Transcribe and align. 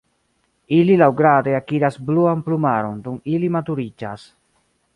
Ili 0.77 0.95
laŭgrade 1.01 1.53
akiras 1.57 1.99
bluan 2.07 2.41
plumaron 2.47 2.99
dum 3.09 3.23
ili 3.35 3.53
maturiĝas. 3.57 4.25